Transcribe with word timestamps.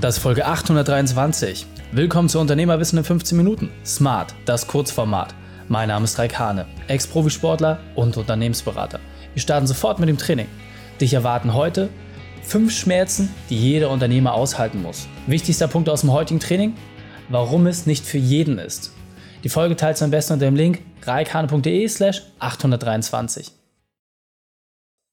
Das 0.00 0.16
ist 0.16 0.22
Folge 0.22 0.46
823. 0.46 1.66
Willkommen 1.92 2.30
zu 2.30 2.40
Unternehmerwissen 2.40 2.96
in 2.96 3.04
15 3.04 3.36
Minuten. 3.36 3.70
Smart, 3.84 4.34
das 4.46 4.66
Kurzformat. 4.66 5.34
Mein 5.68 5.88
Name 5.88 6.04
ist 6.04 6.18
Raik 6.18 6.38
Hane, 6.38 6.64
Ex-Profisportler 6.88 7.80
und 7.96 8.16
Unternehmensberater. 8.16 8.98
Wir 9.34 9.42
starten 9.42 9.66
sofort 9.66 9.98
mit 9.98 10.08
dem 10.08 10.16
Training. 10.16 10.46
Dich 11.02 11.12
erwarten 11.12 11.52
heute 11.52 11.90
fünf 12.42 12.72
Schmerzen, 12.72 13.28
die 13.50 13.58
jeder 13.58 13.90
Unternehmer 13.90 14.32
aushalten 14.32 14.80
muss. 14.80 15.06
Wichtigster 15.26 15.68
Punkt 15.68 15.90
aus 15.90 16.00
dem 16.00 16.12
heutigen 16.12 16.40
Training? 16.40 16.78
Warum 17.28 17.66
es 17.66 17.84
nicht 17.84 18.06
für 18.06 18.16
jeden 18.16 18.58
ist. 18.58 18.94
Die 19.44 19.50
Folge 19.50 19.76
teilst 19.76 20.00
du 20.00 20.06
am 20.06 20.10
besten 20.10 20.32
unter 20.32 20.46
dem 20.46 20.56
Link 20.56 20.80
reikhane.de 21.02 21.86
slash 21.88 22.22
823. 22.38 23.52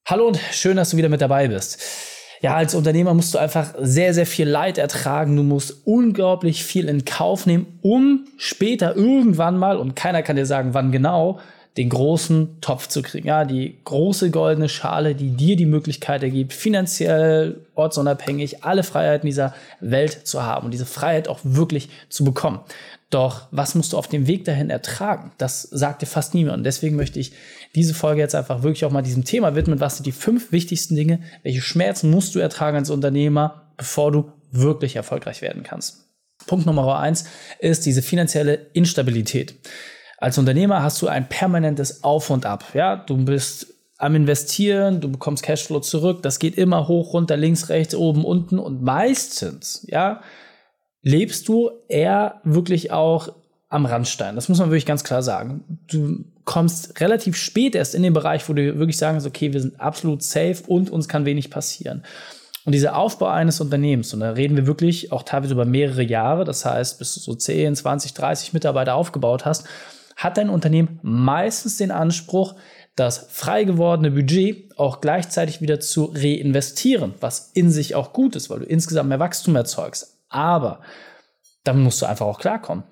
Hallo 0.08 0.28
und 0.28 0.40
schön, 0.54 0.78
dass 0.78 0.92
du 0.92 0.98
wieder 0.98 1.10
mit 1.10 1.20
dabei 1.20 1.50
bist. 1.50 2.07
Ja, 2.42 2.56
als 2.56 2.76
Unternehmer 2.76 3.14
musst 3.14 3.34
du 3.34 3.40
einfach 3.40 3.74
sehr, 3.80 4.14
sehr 4.14 4.28
viel 4.28 4.48
Leid 4.48 4.78
ertragen. 4.78 5.36
Du 5.36 5.44
musst 5.44 5.86
unglaublich 5.86 6.64
viel 6.64 6.88
in 6.88 7.04
Kauf 7.04 7.46
nehmen, 7.46 7.80
um 7.82 8.26
später 8.38 8.96
irgendwann 8.96 9.58
mal, 9.58 9.78
und 9.78 9.96
keiner 9.96 10.22
kann 10.22 10.36
dir 10.36 10.46
sagen, 10.46 10.74
wann 10.74 10.92
genau, 10.92 11.40
den 11.78 11.90
großen 11.90 12.60
Topf 12.60 12.88
zu 12.88 13.04
kriegen. 13.04 13.28
Ja, 13.28 13.46
die 13.46 13.78
große 13.84 14.32
goldene 14.32 14.68
Schale, 14.68 15.14
die 15.14 15.32
dir 15.32 15.56
die 15.56 15.68
Möglichkeit 15.68 16.24
ergibt, 16.24 16.54
finanziell, 16.54 17.62
ortsunabhängig, 17.76 18.64
alle 18.64 18.82
Freiheiten 18.84 19.28
dieser 19.28 19.54
Welt 19.80 20.28
zu 20.28 20.44
haben 20.44 20.66
und 20.66 20.72
diese 20.72 20.88
Freiheit 20.88 21.28
auch 21.28 21.40
wirklich 21.44 21.90
zu 22.10 22.24
bekommen. 22.24 22.60
Doch 23.12 23.48
was 23.52 23.76
musst 23.76 23.94
du 23.94 23.98
auf 23.98 24.08
dem 24.08 24.26
Weg 24.28 24.44
dahin 24.46 24.72
ertragen? 24.72 25.32
Das 25.38 25.62
sagt 25.62 26.02
dir 26.02 26.08
fast 26.08 26.34
niemand. 26.34 26.58
Und 26.58 26.64
deswegen 26.64 26.96
möchte 26.96 27.20
ich 27.20 27.32
diese 27.76 27.94
Folge 27.94 28.22
jetzt 28.22 28.36
einfach 28.36 28.64
wirklich 28.64 28.84
auch 28.84 28.92
mal 28.92 29.04
diesem 29.04 29.24
Thema 29.24 29.56
widmen. 29.56 29.80
Was 29.80 29.98
sind 29.98 30.08
die 30.08 30.12
fünf 30.12 30.52
wichtigsten 30.52 30.96
Dinge? 30.96 31.20
Welche 31.44 31.62
Schmerzen 31.62 32.10
musst 32.10 32.34
du 32.34 32.40
ertragen 32.40 32.78
als 32.78 32.90
Unternehmer, 32.90 33.72
bevor 33.78 34.12
du 34.12 34.32
wirklich 34.52 34.96
erfolgreich 34.96 35.42
werden 35.42 35.64
kannst? 35.64 36.08
Punkt 36.48 36.66
Nummer 36.66 37.00
eins 37.00 37.26
ist 37.60 37.86
diese 37.86 38.02
finanzielle 38.02 38.68
Instabilität. 38.74 39.56
Als 40.18 40.38
Unternehmer 40.38 40.82
hast 40.82 41.02
du 41.02 41.08
ein 41.08 41.30
permanentes 41.30 42.04
Auf 42.04 42.30
und 42.30 42.46
Ab. 42.46 42.66
Ja, 42.74 42.96
du 42.96 43.18
bist 43.18 43.74
am 43.98 44.16
Investieren, 44.16 45.00
du 45.02 45.12
bekommst 45.12 45.44
Cashflow 45.44 45.80
zurück, 45.80 46.22
das 46.24 46.40
geht 46.40 46.58
immer 46.58 46.88
hoch, 46.88 47.14
runter, 47.14 47.38
links, 47.38 47.70
rechts, 47.70 47.96
oben, 47.96 48.26
unten 48.26 48.60
und 48.60 48.82
meistens, 48.82 49.86
ja, 49.90 50.22
lebst 51.02 51.48
du 51.48 51.72
eher 51.88 52.42
wirklich 52.44 52.92
auch 52.92 53.34
am 53.70 53.86
Randstein. 53.86 54.36
Das 54.36 54.50
muss 54.50 54.60
man 54.60 54.70
wirklich 54.70 54.86
ganz 54.86 55.04
klar 55.04 55.22
sagen. 55.24 55.80
Du 55.88 56.26
kommst 56.46 57.00
relativ 57.02 57.36
spät 57.36 57.76
erst 57.76 57.96
in 57.96 58.04
den 58.04 58.14
Bereich, 58.14 58.48
wo 58.48 58.54
du 58.54 58.78
wirklich 58.78 58.98
sagen 58.98 59.16
kannst, 59.16 59.28
okay, 59.28 59.52
wir 59.54 59.62
sind 59.62 59.80
absolut 59.82 60.24
safe 60.24 60.64
und 60.68 60.90
uns 60.90 61.08
kann 61.08 61.26
wenig 61.26 61.50
passieren. 61.50 62.04
Und 62.66 62.74
dieser 62.74 62.98
Aufbau 62.98 63.28
eines 63.28 63.62
Unternehmens, 63.62 64.14
und 64.14 64.22
da 64.22 64.32
reden 64.32 64.58
wir 64.58 64.68
wirklich 64.68 65.12
auch 65.12 65.24
teilweise 65.24 65.54
über 65.54 65.66
mehrere 65.66 66.04
Jahre, 66.04 66.44
das 66.44 66.66
heißt, 66.66 67.00
bis 67.00 67.14
du 67.14 67.20
so 67.20 67.34
10, 67.34 67.76
20, 67.76 68.14
30 68.14 68.54
Mitarbeiter 68.54 68.96
aufgebaut 68.96 69.46
hast, 69.46 69.66
hat 70.18 70.38
dein 70.38 70.50
Unternehmen 70.50 71.00
meistens 71.04 71.78
den 71.78 71.92
Anspruch, 71.92 72.56
das 72.96 73.28
frei 73.30 73.64
gewordene 73.64 74.12
Budget 74.12 74.78
auch 74.78 75.00
gleichzeitig 75.00 75.62
wieder 75.62 75.80
zu 75.80 76.12
reinvestieren, 76.14 77.14
was 77.22 77.52
in 77.54 77.72
sich 77.72 77.94
auch 77.96 78.12
gut 78.12 78.36
ist, 78.36 78.50
weil 78.50 78.60
du 78.60 78.66
insgesamt 78.66 79.10
mehr 79.10 79.20
Wachstum 79.20 79.56
erzeugst. 79.56 80.18
Aber 80.30 80.82
damit 81.64 81.84
musst 81.84 82.02
du 82.02 82.08
einfach 82.08 82.26
auch 82.26 82.40
klarkommen. 82.40 82.84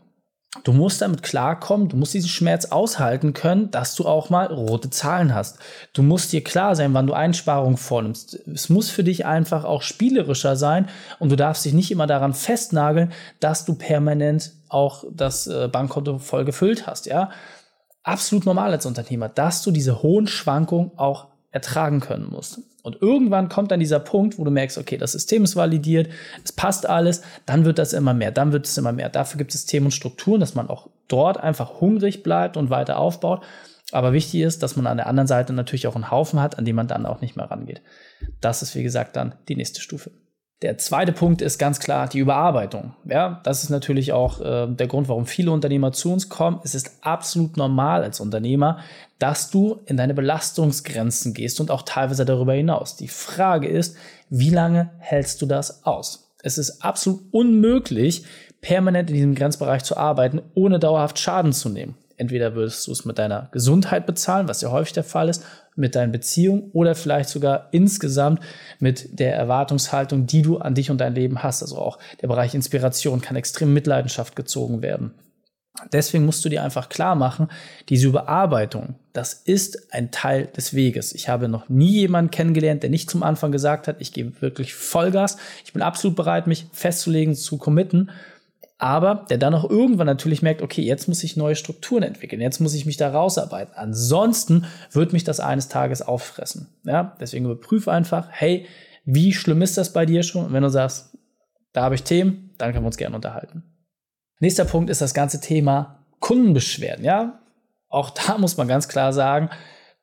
Du 0.64 0.74
musst 0.74 1.02
damit 1.02 1.22
klarkommen, 1.22 1.90
du 1.90 1.98
musst 1.98 2.14
diesen 2.14 2.30
Schmerz 2.30 2.66
aushalten 2.66 3.34
können, 3.34 3.72
dass 3.72 3.96
du 3.96 4.06
auch 4.06 4.30
mal 4.30 4.46
rote 4.48 4.90
Zahlen 4.90 5.36
hast. 5.36 5.60
Du 5.94 6.02
musst 6.02 6.32
dir 6.32 6.44
klar 6.44 6.76
sein, 6.76 6.94
wann 6.94 7.08
du 7.08 7.14
Einsparungen 7.14 7.78
vornimmst. 7.78 8.40
Es 8.48 8.70
muss 8.70 8.90
für 8.90 9.04
dich 9.04 9.26
einfach 9.26 9.66
auch 9.66 9.82
spielerischer 9.82 10.56
sein 10.56 10.88
und 11.20 11.30
du 11.30 11.36
darfst 11.36 11.66
dich 11.66 11.74
nicht 11.74 11.92
immer 11.92 12.08
daran 12.08 12.34
festnageln, 12.34 13.12
dass 13.40 13.66
du 13.66 13.76
permanent 13.76 14.54
auch 14.70 15.04
das 15.12 15.48
äh, 15.48 15.68
Bankkonto 15.68 16.20
voll 16.20 16.46
gefüllt 16.46 16.88
hast, 16.88 17.06
ja. 17.06 17.30
Absolut 18.04 18.46
normal 18.46 18.72
als 18.72 18.86
Unternehmer, 18.86 19.30
dass 19.30 19.64
du 19.64 19.72
diese 19.72 20.04
hohen 20.04 20.28
Schwankungen 20.28 20.92
auch 20.96 21.28
ertragen 21.56 22.02
können 22.02 22.28
musst. 22.30 22.60
Und 22.84 23.02
irgendwann 23.02 23.48
kommt 23.48 23.72
dann 23.72 23.80
dieser 23.80 24.00
Punkt, 24.00 24.38
wo 24.38 24.44
du 24.44 24.52
merkst, 24.52 24.78
okay, 24.78 24.98
das 24.98 25.14
System 25.14 25.46
ist 25.46 25.56
validiert, 25.56 26.10
es 26.44 26.52
passt 26.52 26.88
alles, 26.88 27.22
dann 27.46 27.64
wird 27.64 27.80
das 27.80 27.94
immer 27.94 28.14
mehr, 28.14 28.32
dann 28.32 28.52
wird 28.52 28.66
es 28.66 28.78
immer 28.78 28.92
mehr. 28.92 29.10
Dafür 29.10 29.38
gibt 29.38 29.56
es 29.56 29.66
Themen 29.66 29.88
und 29.88 29.92
Strukturen, 29.92 30.42
dass 30.42 30.54
man 30.54 30.70
auch 30.70 30.90
dort 31.08 31.38
einfach 31.38 31.80
hungrig 31.80 32.24
bleibt 32.24 32.58
und 32.58 32.70
weiter 32.70 33.00
aufbaut. 33.00 33.42
Aber 33.92 34.12
wichtig 34.12 34.42
ist, 34.42 34.62
dass 34.64 34.76
man 34.76 34.86
an 34.86 34.98
der 34.98 35.08
anderen 35.08 35.28
Seite 35.28 35.54
natürlich 35.54 35.88
auch 35.88 35.96
einen 35.96 36.12
Haufen 36.12 36.42
hat, 36.42 36.60
an 36.60 36.66
dem 36.66 36.76
man 36.76 36.90
dann 36.90 37.06
auch 37.06 37.22
nicht 37.22 37.38
mehr 37.38 37.50
rangeht. 37.50 37.82
Das 38.42 38.62
ist, 38.62 38.76
wie 38.76 38.84
gesagt, 38.84 39.16
dann 39.16 39.36
die 39.48 39.56
nächste 39.56 39.80
Stufe. 39.80 40.12
Der 40.62 40.78
zweite 40.78 41.12
Punkt 41.12 41.42
ist 41.42 41.58
ganz 41.58 41.80
klar 41.80 42.08
die 42.08 42.20
Überarbeitung. 42.20 42.94
Ja, 43.04 43.42
das 43.44 43.64
ist 43.64 43.70
natürlich 43.70 44.14
auch 44.14 44.40
äh, 44.40 44.68
der 44.68 44.88
Grund, 44.88 45.10
warum 45.10 45.26
viele 45.26 45.52
Unternehmer 45.52 45.92
zu 45.92 46.14
uns 46.14 46.30
kommen. 46.30 46.62
Es 46.64 46.74
ist 46.74 47.00
absolut 47.02 47.58
normal 47.58 48.04
als 48.04 48.22
Unternehmer, 48.22 48.80
dass 49.20 49.52
du 49.52 49.82
in 49.86 49.98
deine 49.98 50.14
Belastungsgrenzen 50.14 51.34
gehst 51.34 51.60
und 51.60 51.72
auch 51.72 51.82
teilweise 51.82 52.24
darüber 52.24 52.54
hinaus. 52.54 52.96
Die 52.96 53.10
Frage 53.10 53.68
ist, 53.68 53.98
wie 54.30 54.50
lange 54.50 54.92
hältst 55.00 55.42
du 55.42 55.46
das 55.46 55.86
aus? 55.86 56.32
Es 56.42 56.58
ist 56.58 56.82
absolut 56.84 57.22
unmöglich, 57.32 58.24
permanent 58.62 59.10
in 59.10 59.16
diesem 59.16 59.36
Grenzbereich 59.36 59.84
zu 59.84 59.98
arbeiten, 59.98 60.42
ohne 60.54 60.80
dauerhaft 60.80 61.20
Schaden 61.20 61.52
zu 61.52 61.70
nehmen. 61.70 61.98
Entweder 62.18 62.56
würdest 62.56 62.88
du 62.88 62.92
es 62.92 63.06
mit 63.06 63.18
deiner 63.18 63.50
Gesundheit 63.52 64.06
bezahlen, 64.06 64.48
was 64.48 64.62
ja 64.62 64.72
häufig 64.72 64.94
der 64.94 65.04
Fall 65.04 65.30
ist, 65.30 65.44
mit 65.76 65.96
deinen 65.96 66.12
Beziehungen 66.12 66.70
oder 66.72 66.96
vielleicht 66.96 67.30
sogar 67.30 67.68
insgesamt 67.72 68.40
mit 68.80 69.20
der 69.20 69.36
Erwartungshaltung, 69.36 70.26
die 70.26 70.42
du 70.42 70.58
an 70.58 70.76
dich 70.76 70.90
und 70.90 71.00
dein 71.00 71.16
Leben 71.16 71.44
hast. 71.44 71.62
Also 71.62 71.78
auch 71.78 72.00
der 72.22 72.28
Bereich 72.28 72.56
Inspiration 72.56 73.22
kann 73.22 73.36
extrem 73.36 73.74
Mitleidenschaft 73.74 74.36
gezogen 74.36 74.82
werden. 74.82 75.14
Deswegen 75.92 76.26
musst 76.26 76.46
du 76.46 76.50
dir 76.50 76.64
einfach 76.64 76.88
klar 76.88 77.16
machen, 77.16 77.50
diese 77.90 78.08
Überarbeitung, 78.08 78.96
das 79.12 79.34
ist 79.34 79.94
ein 79.94 80.10
Teil 80.10 80.48
des 80.48 80.74
Weges. 80.74 81.14
Ich 81.14 81.28
habe 81.28 81.50
noch 81.50 81.68
nie 81.68 81.92
jemanden 81.92 82.32
kennengelernt, 82.32 82.82
der 82.82 82.90
nicht 82.90 83.10
zum 83.10 83.24
Anfang 83.24 83.52
gesagt 83.52 83.90
hat, 83.90 83.98
ich 84.00 84.14
gebe 84.14 84.42
wirklich 84.42 84.74
Vollgas, 84.74 85.38
ich 85.66 85.74
bin 85.74 85.82
absolut 85.82 86.16
bereit, 86.16 86.48
mich 86.48 86.68
festzulegen, 86.72 87.36
zu 87.36 87.58
committen 87.58 88.10
aber 88.86 89.26
der 89.32 89.40
dann 89.40 89.56
auch 89.56 89.68
irgendwann 89.68 90.06
natürlich 90.06 90.44
merkt, 90.44 90.62
okay, 90.62 90.84
jetzt 90.84 91.08
muss 91.08 91.24
ich 91.24 91.36
neue 91.36 91.56
Strukturen 91.56 92.04
entwickeln, 92.04 92.40
jetzt 92.40 92.60
muss 92.60 92.76
ich 92.76 92.86
mich 92.86 92.98
da 92.98 93.10
rausarbeiten. 93.10 93.74
Ansonsten 93.74 94.68
wird 94.92 95.12
mich 95.12 95.24
das 95.24 95.40
eines 95.40 95.70
Tages 95.70 96.04
auffressen. 96.04 96.68
Ja, 96.84 97.18
deswegen 97.20 97.46
überprüfe 97.46 97.92
einfach, 97.92 98.28
hey, 98.30 98.68
wie 99.04 99.34
schlimm 99.34 99.64
ist 99.64 99.80
das 99.80 99.92
bei 99.92 100.06
dir 100.06 100.22
schon? 100.22 100.46
Und 100.46 100.54
wenn 100.54 100.62
du 100.62 100.70
sagst, 100.70 101.18
da 101.74 101.82
habe 101.82 101.96
ich 101.96 102.04
Themen, 102.04 102.52
dann 102.60 102.74
können 102.74 102.84
wir 102.84 102.90
uns 102.90 102.98
gerne 102.98 103.16
unterhalten. 103.16 103.64
Nächster 104.40 104.66
Punkt 104.66 104.92
ist 104.92 105.02
das 105.02 105.16
ganze 105.16 105.42
Thema 105.42 106.06
Kundenbeschwerden. 106.20 107.04
Ja, 107.04 107.40
auch 107.90 108.12
da 108.12 108.38
muss 108.38 108.56
man 108.56 108.68
ganz 108.68 108.88
klar 108.88 109.14
sagen, 109.14 109.50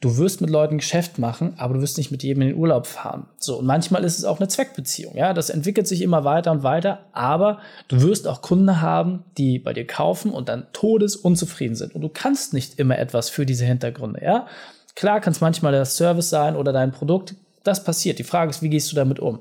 Du 0.02 0.16
wirst 0.16 0.40
mit 0.40 0.50
Leuten 0.50 0.78
Geschäft 0.78 1.20
machen, 1.20 1.54
aber 1.58 1.74
du 1.74 1.80
wirst 1.80 1.96
nicht 1.96 2.10
mit 2.10 2.24
jedem 2.24 2.42
in 2.42 2.48
den 2.48 2.56
Urlaub 2.56 2.88
fahren. 2.88 3.28
So, 3.38 3.60
und 3.60 3.66
manchmal 3.66 4.02
ist 4.02 4.18
es 4.18 4.24
auch 4.24 4.40
eine 4.40 4.48
Zweckbeziehung. 4.48 5.16
Ja, 5.16 5.32
das 5.32 5.48
entwickelt 5.48 5.86
sich 5.86 6.02
immer 6.02 6.24
weiter 6.24 6.50
und 6.50 6.64
weiter, 6.64 7.06
aber 7.12 7.60
du 7.86 8.02
wirst 8.02 8.26
auch 8.26 8.42
Kunden 8.42 8.80
haben, 8.80 9.22
die 9.38 9.60
bei 9.60 9.72
dir 9.72 9.86
kaufen 9.86 10.32
und 10.32 10.48
dann 10.48 10.66
todesunzufrieden 10.72 11.76
sind. 11.76 11.94
Und 11.94 12.00
du 12.00 12.08
kannst 12.08 12.52
nicht 12.52 12.80
immer 12.80 12.98
etwas 12.98 13.30
für 13.30 13.46
diese 13.46 13.64
Hintergründe. 13.64 14.20
Ja, 14.24 14.48
klar 14.96 15.20
kann 15.20 15.34
es 15.34 15.40
manchmal 15.40 15.70
der 15.70 15.84
Service 15.84 16.30
sein 16.30 16.56
oder 16.56 16.72
dein 16.72 16.90
Produkt. 16.90 17.36
Das 17.62 17.84
passiert. 17.84 18.18
Die 18.18 18.24
Frage 18.24 18.50
ist, 18.50 18.60
wie 18.60 18.70
gehst 18.70 18.90
du 18.90 18.96
damit 18.96 19.20
um? 19.20 19.38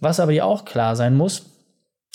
Was 0.00 0.20
aber 0.20 0.32
dir 0.32 0.44
auch 0.44 0.66
klar 0.66 0.96
sein 0.96 1.16
muss, 1.16 1.46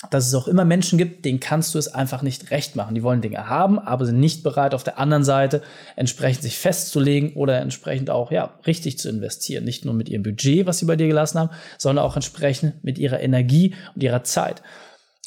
dass 0.08 0.26
es 0.26 0.34
auch 0.34 0.48
immer 0.48 0.64
Menschen 0.64 0.96
gibt, 0.96 1.26
denen 1.26 1.40
kannst 1.40 1.74
du 1.74 1.78
es 1.78 1.88
einfach 1.88 2.22
nicht 2.22 2.50
recht 2.50 2.74
machen. 2.74 2.94
Die 2.94 3.02
wollen 3.02 3.20
Dinge 3.20 3.48
haben, 3.50 3.78
aber 3.78 4.06
sind 4.06 4.18
nicht 4.18 4.42
bereit, 4.42 4.72
auf 4.72 4.82
der 4.82 4.98
anderen 4.98 5.24
Seite 5.24 5.60
entsprechend 5.94 6.42
sich 6.42 6.56
festzulegen 6.56 7.34
oder 7.34 7.60
entsprechend 7.60 8.08
auch, 8.08 8.32
ja, 8.32 8.54
richtig 8.66 8.98
zu 8.98 9.10
investieren. 9.10 9.64
Nicht 9.64 9.84
nur 9.84 9.92
mit 9.92 10.08
ihrem 10.08 10.22
Budget, 10.22 10.64
was 10.64 10.78
sie 10.78 10.86
bei 10.86 10.96
dir 10.96 11.06
gelassen 11.06 11.38
haben, 11.38 11.50
sondern 11.76 12.04
auch 12.04 12.16
entsprechend 12.16 12.82
mit 12.82 12.98
ihrer 12.98 13.20
Energie 13.20 13.74
und 13.94 14.02
ihrer 14.02 14.24
Zeit. 14.24 14.62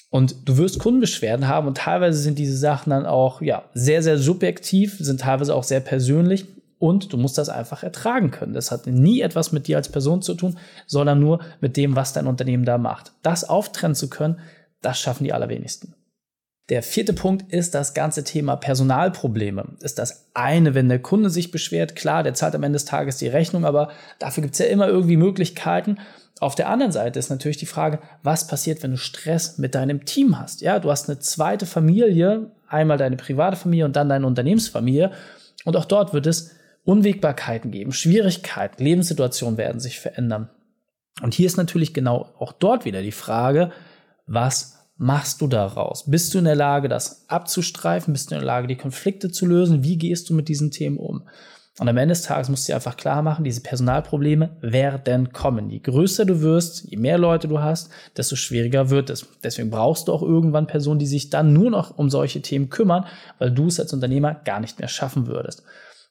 Und 0.10 0.48
du 0.48 0.58
wirst 0.58 0.80
Kundenbeschwerden 0.80 1.48
haben 1.48 1.68
und 1.68 1.78
teilweise 1.78 2.20
sind 2.20 2.40
diese 2.40 2.58
Sachen 2.58 2.90
dann 2.90 3.06
auch, 3.06 3.42
ja, 3.42 3.66
sehr, 3.76 4.02
sehr 4.02 4.18
subjektiv, 4.18 4.98
sind 5.00 5.22
teilweise 5.22 5.54
auch 5.54 5.64
sehr 5.64 5.82
persönlich 5.82 6.46
und 6.80 7.14
du 7.14 7.18
musst 7.18 7.38
das 7.38 7.50
einfach 7.50 7.82
ertragen 7.82 8.30
können. 8.30 8.54
Das 8.54 8.70
hat 8.70 8.88
nie 8.88 9.22
etwas 9.22 9.52
mit 9.52 9.68
dir 9.68 9.78
als 9.78 9.90
Person 9.90 10.22
zu 10.22 10.34
tun, 10.34 10.58
sondern 10.86 11.20
nur 11.20 11.40
mit 11.62 11.78
dem, 11.78 11.96
was 11.96 12.14
dein 12.14 12.28
Unternehmen 12.28 12.66
da 12.66 12.78
macht. 12.78 13.14
Das 13.22 13.48
auftrennen 13.48 13.96
zu 13.96 14.10
können, 14.10 14.40
das 14.84 15.00
schaffen 15.00 15.24
die 15.24 15.34
allerwenigsten. 15.34 15.96
Der 16.70 16.82
vierte 16.82 17.12
Punkt 17.12 17.52
ist 17.52 17.76
das 17.76 17.94
ganze 17.94 18.24
Thema 18.24 18.56
Personalprobleme. 18.56 19.76
Ist 19.82 20.00
das 20.00 20.30
eine, 20.34 20.74
wenn 20.74 20.88
der 20.88 21.00
Kunde 21.00 21.30
sich 21.30 21.52
beschwert, 21.52 21.96
klar, 21.96 22.24
der 22.24 22.36
zahlt 22.36 22.56
am 22.56 22.64
Ende 22.64 22.78
des 22.78 22.86
Tages 22.86 23.18
die 23.18 23.28
Rechnung, 23.28 23.66
aber 23.66 23.90
dafür 24.20 24.44
gibt 24.44 24.54
es 24.54 24.60
ja 24.60 24.68
immer 24.68 24.88
irgendwie 24.88 25.18
Möglichkeiten. 25.18 25.98
Auf 26.40 26.56
der 26.56 26.70
anderen 26.70 26.94
Seite 26.94 27.20
ist 27.20 27.30
natürlich 27.30 27.58
die 27.58 27.66
Frage, 27.66 28.00
was 28.22 28.48
passiert, 28.48 28.82
wenn 28.82 28.92
du 28.92 28.98
Stress 28.98 29.58
mit 29.58 29.76
deinem 29.76 30.06
Team 30.06 30.40
hast? 30.40 30.62
Ja, 30.62 30.80
du 30.80 30.90
hast 30.90 31.10
eine 31.10 31.20
zweite 31.20 31.66
Familie, 31.66 32.52
einmal 32.68 32.98
deine 32.98 33.18
private 33.18 33.58
Familie 33.58 33.86
und 33.86 33.96
dann 33.98 34.10
deine 34.10 34.26
Unternehmensfamilie. 34.26 35.12
Und 35.66 35.76
auch 35.76 35.86
dort 35.86 36.14
wird 36.14 36.28
es 36.28 36.52
Unwägbarkeiten 36.86 37.72
geben, 37.72 37.92
Schwierigkeiten, 37.92 38.84
Lebenssituationen 38.84 39.58
werden 39.58 39.80
sich 39.80 40.00
verändern. 40.00 40.50
Und 41.22 41.34
hier 41.34 41.46
ist 41.46 41.58
natürlich 41.58 41.94
genau 41.94 42.30
auch 42.40 42.54
dort 42.54 42.86
wieder 42.86 43.02
die 43.02 43.12
Frage, 43.12 43.72
Was 44.26 44.78
machst 44.98 45.42
du 45.42 45.48
daraus? 45.48 46.10
Bist 46.10 46.34
du 46.34 46.38
in 46.38 46.46
der 46.46 46.56
Lage, 46.56 46.88
das 46.88 47.30
abzustreifen? 47.30 48.14
Bist 48.14 48.32
du 48.32 48.36
in 48.36 48.42
der 48.42 48.48
Lage, 48.48 48.68
die 48.68 48.78
Konflikte 48.78 49.32
zu 49.32 49.46
lösen? 49.46 49.84
Wie 49.84 49.98
gehst 49.98 50.30
du 50.30 50.34
mit 50.34 50.48
diesen 50.48 50.72
Themen 50.72 50.98
um? 50.98 51.28
Und 51.80 51.90
am 51.90 51.98
Ende 51.98 52.14
des 52.14 52.22
Tages 52.22 52.50
musst 52.50 52.68
du 52.68 52.72
dir 52.72 52.76
einfach 52.76 52.98
klar 52.98 53.24
machen, 53.24 53.44
diese 53.44 53.62
Personalprobleme 53.62 54.58
werden 54.62 55.34
kommen. 55.34 55.72
Je 55.72 55.80
größer 55.80 56.24
du 56.24 56.42
wirst, 56.42 56.84
je 56.84 56.98
mehr 56.98 57.18
Leute 57.18 57.48
du 57.48 57.62
hast, 57.62 57.90
desto 58.16 58.36
schwieriger 58.36 58.92
wird 58.92 59.10
es. 59.10 59.26
Deswegen 59.44 59.72
brauchst 59.72 60.08
du 60.08 60.14
auch 60.14 60.22
irgendwann 60.22 60.68
Personen, 60.68 61.00
die 61.00 61.08
sich 61.08 61.32
dann 61.32 61.52
nur 61.52 61.72
noch 61.72 61.98
um 61.98 62.12
solche 62.12 62.44
Themen 62.44 62.70
kümmern, 62.70 63.08
weil 63.40 63.50
du 63.50 63.68
es 63.68 63.80
als 63.80 63.92
Unternehmer 63.92 64.36
gar 64.36 64.60
nicht 64.60 64.78
mehr 64.78 64.88
schaffen 64.88 65.26
würdest. 65.26 65.64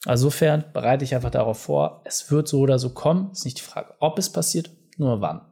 Also 0.04 0.26
insofern 0.26 0.64
bereite 0.72 1.04
ich 1.04 1.14
einfach 1.14 1.30
darauf 1.30 1.60
vor, 1.60 2.02
es 2.04 2.28
wird 2.32 2.48
so 2.48 2.58
oder 2.58 2.80
so 2.80 2.90
kommen. 2.90 3.28
Es 3.30 3.40
ist 3.40 3.44
nicht 3.44 3.58
die 3.58 3.62
Frage, 3.62 3.94
ob 4.00 4.18
es 4.18 4.30
passiert, 4.30 4.70
nur 4.96 5.20
wann. 5.20 5.42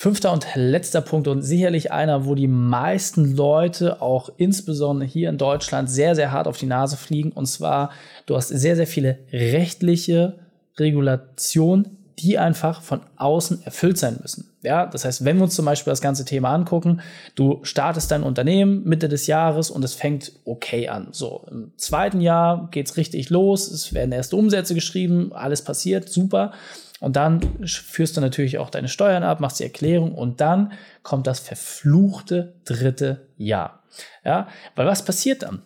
Fünfter 0.00 0.32
und 0.32 0.46
letzter 0.54 1.00
Punkt 1.00 1.26
und 1.26 1.42
sicherlich 1.42 1.90
einer, 1.90 2.24
wo 2.24 2.36
die 2.36 2.46
meisten 2.46 3.34
Leute 3.34 4.00
auch 4.00 4.30
insbesondere 4.36 5.08
hier 5.08 5.28
in 5.28 5.38
Deutschland 5.38 5.90
sehr, 5.90 6.14
sehr 6.14 6.30
hart 6.30 6.46
auf 6.46 6.56
die 6.56 6.66
Nase 6.66 6.96
fliegen. 6.96 7.32
Und 7.32 7.46
zwar, 7.46 7.90
du 8.26 8.36
hast 8.36 8.46
sehr, 8.46 8.76
sehr 8.76 8.86
viele 8.86 9.18
rechtliche 9.32 10.38
Regulationen, 10.78 11.96
die 12.20 12.38
einfach 12.38 12.80
von 12.82 13.00
außen 13.16 13.64
erfüllt 13.64 13.98
sein 13.98 14.18
müssen. 14.22 14.48
Ja, 14.62 14.86
das 14.86 15.04
heißt, 15.04 15.24
wenn 15.24 15.38
wir 15.38 15.42
uns 15.42 15.56
zum 15.56 15.64
Beispiel 15.64 15.90
das 15.90 16.00
ganze 16.00 16.24
Thema 16.24 16.54
angucken, 16.54 17.00
du 17.34 17.58
startest 17.62 18.12
dein 18.12 18.22
Unternehmen 18.22 18.84
Mitte 18.84 19.08
des 19.08 19.26
Jahres 19.26 19.68
und 19.68 19.84
es 19.84 19.94
fängt 19.94 20.30
okay 20.44 20.88
an. 20.88 21.08
So, 21.10 21.44
im 21.50 21.72
zweiten 21.76 22.20
Jahr 22.20 22.68
geht's 22.70 22.96
richtig 22.96 23.30
los, 23.30 23.68
es 23.68 23.92
werden 23.94 24.12
erste 24.12 24.36
Umsätze 24.36 24.74
geschrieben, 24.74 25.32
alles 25.32 25.62
passiert, 25.62 26.08
super. 26.08 26.52
Und 27.00 27.16
dann 27.16 27.40
führst 27.64 28.16
du 28.16 28.20
natürlich 28.20 28.58
auch 28.58 28.70
deine 28.70 28.88
Steuern 28.88 29.22
ab, 29.22 29.40
machst 29.40 29.60
die 29.60 29.64
Erklärung 29.64 30.14
und 30.14 30.40
dann 30.40 30.72
kommt 31.02 31.26
das 31.26 31.40
verfluchte 31.40 32.54
dritte 32.64 33.28
Jahr. 33.36 33.82
Ja, 34.24 34.48
weil 34.74 34.86
was 34.86 35.04
passiert 35.04 35.42
dann? 35.42 35.62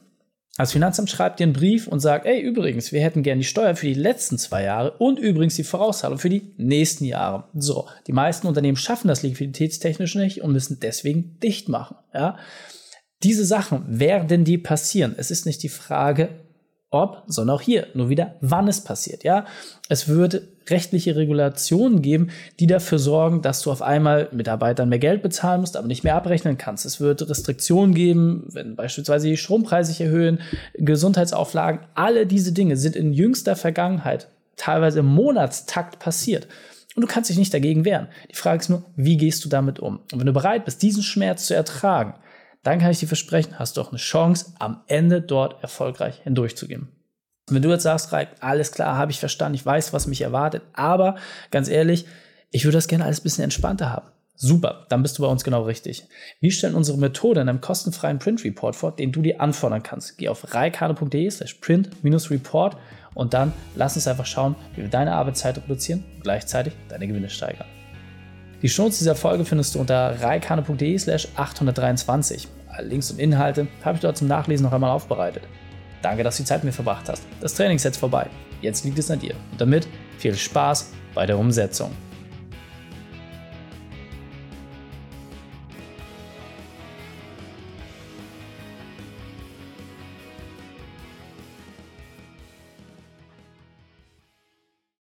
Das 0.59 0.73
Finanzamt 0.73 1.09
schreibt 1.09 1.41
dir 1.41 1.45
einen 1.45 1.55
Brief 1.55 1.89
und 1.89 2.01
sagt, 2.01 2.27
ey, 2.27 2.39
übrigens, 2.39 2.93
wir 2.93 3.01
hätten 3.01 3.23
gern 3.23 3.39
die 3.39 3.45
Steuer 3.45 3.75
für 3.75 3.87
die 3.87 3.95
letzten 3.95 4.37
zwei 4.37 4.65
Jahre 4.65 4.93
und 4.99 5.19
übrigens 5.19 5.57
die 5.57 5.65
Vorauszahlung 5.65 6.19
für 6.19 6.29
die 6.29 6.53
nächsten 6.59 7.07
Jahre. 7.07 7.45
So, 7.55 7.89
die 8.07 8.13
meisten 8.13 8.47
Unternehmen 8.47 8.77
schaffen 8.77 9.09
das 9.09 9.23
liquiditätstechnisch 9.23 10.15
nicht 10.15 10.43
und 10.43 10.53
müssen 10.53 10.79
deswegen 10.81 11.39
dicht 11.41 11.71
machen. 11.71 11.97
Ja, 12.13 12.37
diese 13.23 13.47
Sachen 13.47 13.99
werden 13.99 14.45
die 14.45 14.59
passieren. 14.59 15.15
Es 15.17 15.31
ist 15.31 15.47
nicht 15.47 15.63
die 15.63 15.71
Frage, 15.71 16.29
ob, 16.93 17.25
sondern 17.27 17.57
auch 17.57 17.61
hier 17.61 17.89
nur 17.95 18.09
wieder, 18.09 18.37
wann 18.41 18.69
es 18.69 18.83
passiert. 18.83 19.25
Ja, 19.25 19.47
es 19.89 20.09
würde 20.09 20.49
rechtliche 20.71 21.17
Regulationen 21.17 22.03
geben, 22.03 22.31
die 22.61 22.67
dafür 22.67 22.99
sorgen, 22.99 23.43
dass 23.43 23.63
du 23.63 23.73
auf 23.73 23.83
einmal 23.83 24.29
Mitarbeitern 24.31 24.89
mehr 24.89 24.99
Geld 24.99 25.23
bezahlen 25.23 25.61
musst, 25.61 25.77
aber 25.77 25.89
nicht 25.89 26.05
mehr 26.05 26.15
abrechnen 26.15 26.59
kannst. 26.59 26.87
Es 26.87 27.01
wird 27.01 27.29
Restriktionen 27.29 27.95
geben, 27.95 28.47
wenn 28.53 28.77
beispielsweise 28.77 29.29
die 29.29 29.37
Strompreise 29.37 29.91
sich 29.91 30.01
erhöhen, 30.01 30.41
Gesundheitsauflagen. 30.75 31.81
Alle 31.95 32.27
diese 32.27 32.53
Dinge 32.53 32.77
sind 32.77 32.95
in 32.95 33.13
jüngster 33.13 33.57
Vergangenheit 33.57 34.29
teilweise 34.57 35.01
im 35.01 35.07
Monatstakt 35.07 35.99
passiert. 35.99 36.47
Und 36.95 37.01
du 37.01 37.09
kannst 37.09 37.31
dich 37.31 37.39
nicht 37.39 37.55
dagegen 37.55 37.85
wehren. 37.85 38.09
Die 38.31 38.37
Frage 38.37 38.61
ist 38.61 38.69
nur, 38.69 38.85
wie 38.97 39.17
gehst 39.17 39.45
du 39.45 39.49
damit 39.49 39.81
um? 39.81 40.01
Und 40.13 40.21
wenn 40.21 40.27
du 40.27 40.33
bereit 40.33 40.67
bist, 40.67 40.83
diesen 40.83 41.03
Schmerz 41.03 41.47
zu 41.47 41.55
ertragen, 41.55 42.15
dann 42.63 42.79
kann 42.79 42.91
ich 42.91 43.01
dir 43.01 43.09
versprechen, 43.09 43.59
hast 43.59 43.77
du 43.77 43.81
auch 43.81 43.91
eine 43.91 43.99
Chance, 43.99 44.53
am 44.59 44.83
Ende 44.87 45.21
dort 45.21 45.63
erfolgreich 45.63 46.21
hindurchzugehen. 46.23 46.89
Wenn 47.51 47.63
du 47.63 47.71
jetzt 47.71 47.83
sagst, 47.83 48.13
Reik, 48.13 48.29
alles 48.41 48.73
klar, 48.73 48.97
habe 48.97 49.11
ich 49.11 49.19
verstanden, 49.19 49.57
ich 49.57 49.67
weiß, 49.67 49.93
was 49.93 50.07
mich 50.07 50.21
erwartet, 50.21 50.63
aber 50.73 51.17
ganz 51.51 51.69
ehrlich, 51.69 52.07
ich 52.51 52.65
würde 52.65 52.79
das 52.79 52.89
gerne 52.89 53.05
alles 53.05 53.21
ein 53.21 53.25
bisschen 53.25 53.45
entspannter 53.45 53.91
haben. 53.91 54.07
Super, 54.35 54.87
dann 54.89 55.03
bist 55.03 55.19
du 55.19 55.23
bei 55.23 55.29
uns 55.29 55.45
genau 55.45 55.63
richtig. 55.63 56.05
Wir 56.41 56.51
stellen 56.51 56.75
unsere 56.75 56.99
Methode 56.99 57.41
in 57.41 57.49
einem 57.49 57.61
kostenfreien 57.61 58.19
Print 58.19 58.45
Report 58.45 58.75
vor, 58.75 58.97
den 58.97 59.13
du 59.13 59.23
dir 59.23 59.41
anfordern 59.41 59.83
kannst. 59.83 60.19
Geh 60.19 60.29
auf 60.29 60.55
reikane.de 60.55 61.31
slash 61.31 61.55
print-report 61.55 62.77
und 63.15 63.35
dann 63.35 63.53
lass 63.77 63.97
uns 63.97 64.09
einfach 64.09 64.27
schauen, 64.27 64.57
wie 64.75 64.83
wir 64.83 64.89
deine 64.89 65.13
Arbeitszeit 65.13 65.59
reduzieren 65.59 66.05
und 66.17 66.25
gleichzeitig 66.25 66.73
deine 66.89 67.07
Gewinne 67.07 67.29
steigern. 67.29 67.67
Die 68.63 68.69
Shownotes 68.69 68.99
dieser 68.99 69.17
Folge 69.17 69.45
findest 69.45 69.75
du 69.75 69.81
unter 69.81 70.23
reikane.de 70.23 70.97
slash 70.97 71.27
823. 71.35 72.47
Alle 72.69 72.87
Links 72.87 73.11
und 73.11 73.19
Inhalte 73.19 73.67
habe 73.85 73.97
ich 73.97 74.03
dort 74.03 74.17
zum 74.17 74.29
Nachlesen 74.29 74.65
noch 74.65 74.73
einmal 74.73 74.93
aufbereitet. 74.93 75.43
Danke, 76.01 76.23
dass 76.23 76.37
du 76.37 76.45
die 76.45 76.47
Zeit 76.47 76.59
mit 76.59 76.67
mir 76.67 76.73
verbracht 76.73 77.09
hast. 77.09 77.25
Das 77.41 77.55
Training 77.55 77.77
ist 77.77 77.85
jetzt 77.85 77.99
vorbei. 77.99 78.29
Jetzt 78.61 78.85
liegt 78.85 79.01
es 79.01 79.11
an 79.11 79.19
dir. 79.19 79.35
Und 79.51 79.61
damit 79.61 79.89
viel 80.19 80.37
Spaß 80.37 80.93
bei 81.13 81.27
der 81.27 81.39
Umsetzung. 81.39 81.91